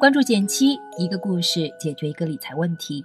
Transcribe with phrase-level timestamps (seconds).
[0.00, 3.04] 关注简七，一个故事解决一个理财问题。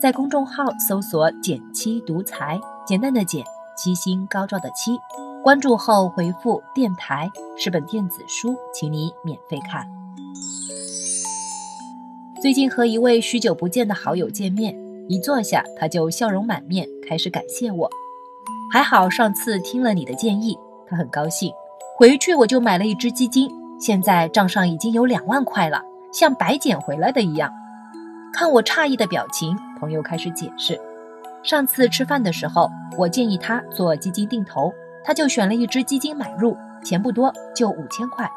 [0.00, 3.44] 在公众号搜索“简七独裁，简单的简，
[3.76, 4.98] 七星高照的七。
[5.44, 9.86] 关注后回复“电台”是本电子书，请你免费看。
[12.42, 14.76] 最近和一位许久不见的好友见面，
[15.08, 17.88] 一坐下他就笑容满面，开始感谢我。
[18.72, 21.52] 还好上次听了你的建议，他很高兴。
[22.02, 23.48] 回去我就买了一只基金，
[23.78, 25.80] 现在账上已经有两万块了。
[26.12, 27.48] 像白捡回来的一样，
[28.32, 30.76] 看我诧异的表情，朋友开始解释：
[31.44, 34.74] 上次吃饭的时候，我建议他做基金定投，
[35.04, 38.28] 他就选了一只基金买入，钱不多，就五千块。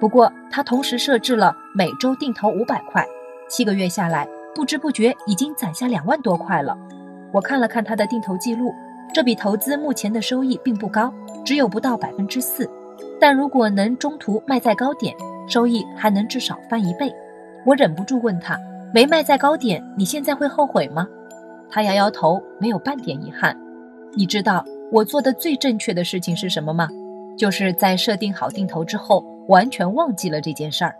[0.00, 3.06] 不过他同时设置了每周定投五百块，
[3.50, 6.74] 七个月下来，不知不觉已经攒下两万多块了。
[7.32, 8.72] 我看了看他的定投记录，
[9.12, 11.12] 这笔投资目前的收益并不高，
[11.44, 12.66] 只有不到百分之四，
[13.20, 15.14] 但如果能中途卖在高点。
[15.48, 17.12] 收益还能至少翻一倍，
[17.66, 18.56] 我忍不住问他
[18.94, 21.04] ：“没卖在高点，你现在会后悔吗？”
[21.68, 23.56] 他摇摇头，没有半点遗憾。
[24.14, 26.88] 你知道我做的最正确的事情是什么吗？
[27.36, 30.94] 就是在设定好定投之后，完全忘记了这件事儿。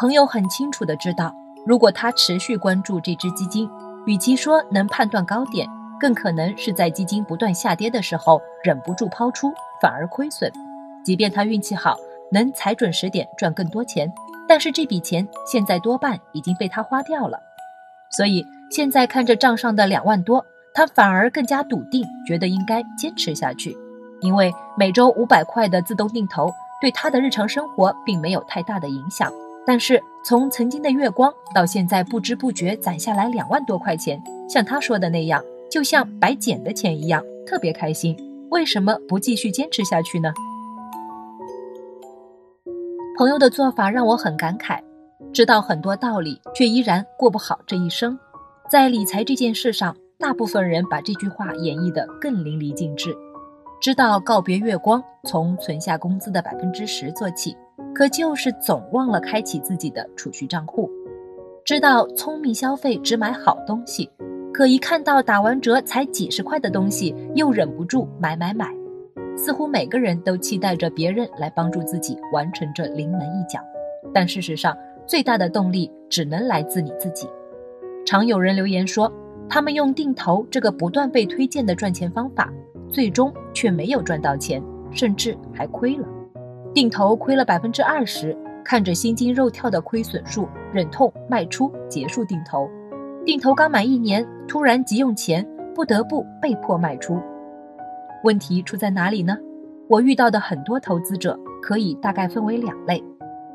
[0.00, 1.30] 朋友很清楚的知道，
[1.66, 3.68] 如果他持续关注这只基金，
[4.06, 5.68] 与其说能判断高点，
[6.00, 10.50] 更可能是在基金不断下跌的时候忍不住抛出，反而亏损。
[11.04, 11.96] 即便他运气好。
[12.34, 14.10] 能踩准时点赚更多钱，
[14.48, 17.38] 但是这笔钱现在多半已经被他花掉了，
[18.16, 23.76] 所以现在看着账上的两万多，他反而更加笃定，觉得应该坚持下去，
[24.22, 26.50] 因为每周五百块的自动定投
[26.80, 29.30] 对他的日常生活并没有太大的影响。
[29.66, 38.16] 但是从曾经的月光到现在不知不觉攒下来两万多块钱，像他说的那样，就像白捡的钱一样，特别开心。
[38.50, 40.32] 为什么不继续坚持下去呢？
[43.22, 44.80] 朋友的做法让我很感慨，
[45.32, 48.18] 知道很多道理，却依然过不好这一生。
[48.68, 53.14] 在理财这件事上，大部分人把这句话演绎得更淋漓尽致。
[53.80, 57.56] 知道告别月光，从存下工资的百分之十做起，
[57.94, 60.90] 可就是总忘了开启自己的储蓄账户。
[61.64, 64.10] 知道聪明消费只买好东西，
[64.52, 68.74] 可一看到打完折才几十块的东西，又忍不住买买买。
[69.36, 73.60] 似乎每个人都期待着别人来帮助自己完成这临门一脚，
[74.12, 74.76] 但事实上，
[75.06, 77.28] 最大的动力只能来自你自己。
[78.04, 79.12] 常有人留言说，
[79.48, 82.52] 他们用定投这个不断被推荐的赚钱方法，
[82.88, 86.06] 最终却没有赚到钱，甚至还亏了。
[86.74, 92.68] 定投亏了百分之二十，看着心惊肉跳的亏损数，忍痛卖出结束定投。
[93.24, 97.18] 定投刚满一年，突然急用钱，不得不被迫卖出。
[98.24, 99.36] 问题出在哪里呢？
[99.88, 103.02] 我遇到的很多投资者可以大概分为两类：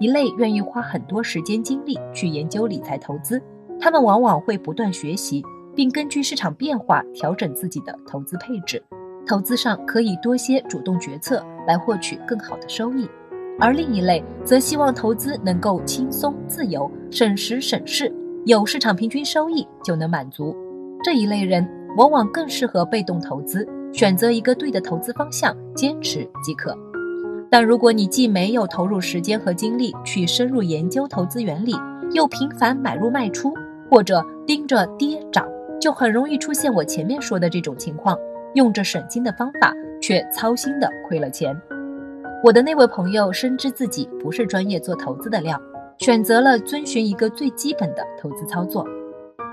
[0.00, 3.40] 一类愿意花很多时间精力去研究理财投资，
[3.80, 5.42] 他们往往会不断学习，
[5.74, 8.82] 并根据市场变化调整自己的投资配置，
[9.26, 13.06] 投资上可以多些主动决策来获取更好的收益；
[13.60, 18.12] 而另一类则希望投资能够轻松自由、省时省事，
[18.44, 20.54] 有市场平均收益就能满足。
[21.04, 21.66] 这一类人
[21.96, 23.66] 往往更适合被动投资。
[23.96, 26.76] 选择一个对的投资方向，坚持即可。
[27.50, 31.74] 但如果你既没有投入时间和精力去深入研究投资原理，
[32.12, 33.54] 又频繁买入卖出，
[33.90, 35.48] 或者盯着跌涨，
[35.80, 38.14] 就很容易出现我前面说的这种情况：
[38.54, 41.58] 用着省心的方法，却操心的亏了钱。
[42.44, 45.58] 我的那位朋友深知自己不是专业做投资的料，
[45.96, 48.86] 选择了遵循一个最基本的投资操作：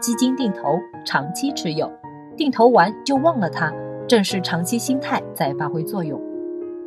[0.01, 1.89] 基金定投，长期持有，
[2.35, 3.73] 定投完就忘了它。
[4.07, 6.19] 正是长期心态在发挥作用。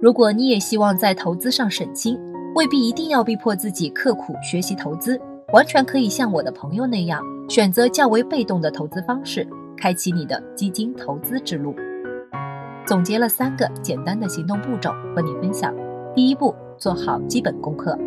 [0.01, 2.19] 如果你也希望在投资上省心，
[2.55, 5.21] 未必一定要逼迫自己刻苦学习投资，
[5.53, 9.47] 完全可以像我的朋友那样，选择较为被动的投资方式，
[9.77, 11.75] 开启你的基金投资之路。
[12.87, 15.75] 总结了三个简单的行动步骤和你分享。
[16.15, 17.99] 第一步，做好基本功课。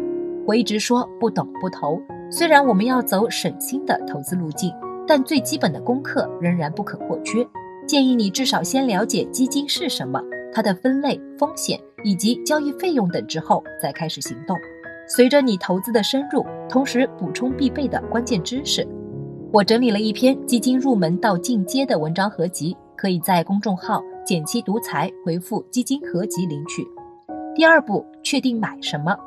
[0.47, 1.99] 我一直说不懂不投，
[2.31, 4.73] 虽然我们要走省心的投资路径，
[5.07, 7.45] 但最基本的功课仍然不可或缺。
[7.89, 10.21] 建议你至少先了解基金是什么，
[10.53, 14.55] 它的分类、风险以及交易费用等之后再开始行动。
[15.07, 18.87] 随着你投资的深入，同时补充必备的关键知识。
[19.51, 26.85] 我整理了一篇基金入门到进阶的文章合集，可以在公众号“简七独裁”回复“基金合集”领取。
[27.55, 29.17] 第二步，确定买什么。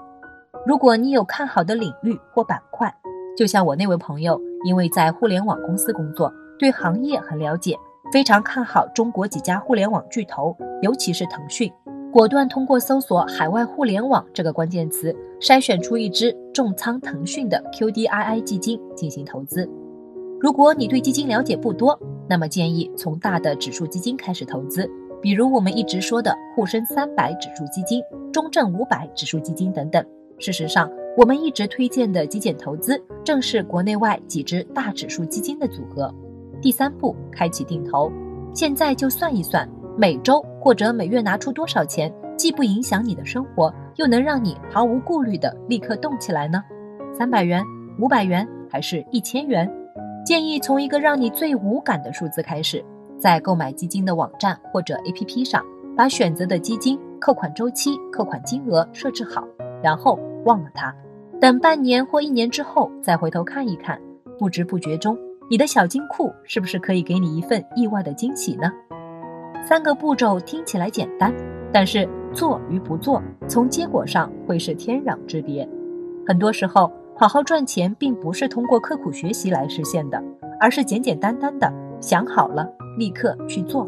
[0.65, 2.95] 如果你有看好的领域或板块，
[3.37, 7.77] 就像我那位朋友，因为在互联网公司工作，对行业很了解。
[8.13, 11.73] 非常看好中国几家互联网巨头，尤其是腾讯。
[12.13, 19.67] 果断通过搜索“海外互联网”这个关键词，筛选出一只重仓腾讯的 QDII 基金进行投资。
[20.39, 21.99] 如果你对基金了解不多，
[22.29, 24.87] 那么建议从大的指数基金开始投资，
[25.23, 30.05] 比如我们一直说的沪深三百指数基金、中证五百指数基金等等。
[30.39, 36.15] 事实上，我们一直推荐的极简投资，正是国内外几只大指数基金的组合。
[36.63, 38.11] 第三步，开启定投，
[38.55, 39.69] 现在就算一算，
[39.99, 46.63] 每周或者每月拿出多少钱，既不影响你的生活，又能让你毫无顾虑的立刻动起来呢？
[47.13, 47.65] 三百元、
[47.99, 49.69] 五百元，还是一千元？
[50.25, 52.83] 建议从一个让你最无感的数字开始，
[53.19, 55.61] 在购买基金的网站或者 APP 上，
[55.97, 59.45] 把选择的基金扣款周期、扣款金额设置好，
[59.83, 60.95] 然后忘了它。
[61.41, 64.01] 等半年或一年之后再回头看一看，
[64.39, 65.19] 不知不觉中，
[65.53, 68.73] 你的小金库是不是可以给你一份意外的惊喜呢？
[69.69, 71.31] 三个步骤听起来简单，
[71.71, 75.69] 但是做与不做，从结果上会是天壤之别。
[76.27, 76.91] 很多时候。
[77.15, 80.21] 好好赚钱，并不是通过刻苦学习来实现的，
[80.59, 81.71] 而是简简单单的
[82.01, 82.67] 想好了，
[82.97, 83.87] 立刻去做。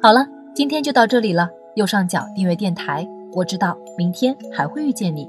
[0.00, 0.24] 好了，
[0.54, 1.50] 今天就到这里了。
[1.74, 5.28] 右上角订阅电台，我知道明天还会遇见你。